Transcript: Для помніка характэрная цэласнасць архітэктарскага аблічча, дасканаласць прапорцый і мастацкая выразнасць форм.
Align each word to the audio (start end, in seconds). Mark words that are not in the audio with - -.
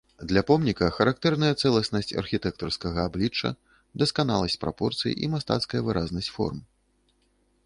Для 0.29 0.41
помніка 0.49 0.87
характэрная 0.95 1.51
цэласнасць 1.61 2.15
архітэктарскага 2.21 2.99
аблічча, 3.11 3.53
дасканаласць 4.05 4.59
прапорцый 4.65 5.11
і 5.25 5.31
мастацкая 5.37 5.81
выразнасць 5.91 6.33
форм. 6.39 6.59